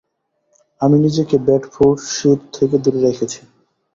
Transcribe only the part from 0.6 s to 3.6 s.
আমি নিজেকে বেডফোর্ডশির থেকে দুরে রেখেছি।